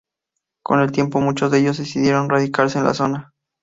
Con 0.63 0.79
el 0.79 0.91
tiempo 0.91 1.19
muchos 1.21 1.51
de 1.51 1.59
ellos 1.59 1.77
decidieron 1.77 2.27
radicarse 2.27 2.79
en 2.79 2.85
la 2.85 2.95
zona. 2.95 3.35